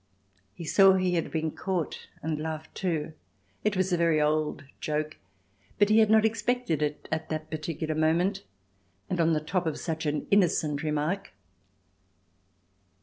He 0.55 0.65
saw 0.65 0.93
he 0.93 1.13
had 1.13 1.29
been 1.29 1.51
caught 1.51 2.07
and 2.23 2.39
laughed 2.39 2.73
too. 2.73 3.13
It 3.63 3.77
was 3.77 3.93
a 3.93 3.97
very 3.97 4.19
old 4.19 4.63
joke, 4.79 5.17
but 5.77 5.89
he 5.89 5.99
had 5.99 6.09
not 6.09 6.25
expected 6.25 6.81
it 6.81 7.07
at 7.11 7.29
that 7.29 7.51
particular 7.51 7.93
moment, 7.93 8.41
and 9.11 9.21
on 9.21 9.33
the 9.33 9.39
top 9.39 9.67
of 9.67 9.77
such 9.77 10.07
an 10.07 10.25
innocent 10.31 10.81
remark. 10.81 11.33